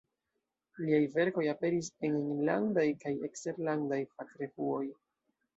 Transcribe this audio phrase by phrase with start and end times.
[0.85, 4.85] Liaj verkoj aperis en enlandaj kaj eksterlandaj fakrevuoj.